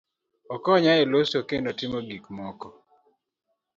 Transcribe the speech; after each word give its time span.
okonyo 0.55 0.91
e 1.01 1.03
loso 1.11 1.37
kendo 1.49 1.69
timo 1.79 1.99
gik 2.07 2.25
moko 2.37 2.69